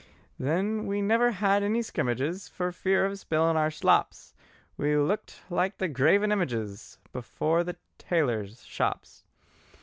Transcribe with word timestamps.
Then 0.39 0.87
we 0.87 0.99
never 0.99 1.29
had 1.29 1.61
any 1.61 1.83
scrimmages 1.83 2.47
For 2.47 2.71
fear 2.71 3.05
of 3.05 3.19
spilin' 3.19 3.55
our 3.55 3.69
slops: 3.69 4.33
We 4.75 4.97
looked 4.97 5.43
like 5.47 5.77
the 5.77 5.87
graven 5.87 6.31
images 6.31 6.97
Before 7.13 7.63
the 7.63 7.75
tailors' 7.99 8.63
shops. 8.65 9.25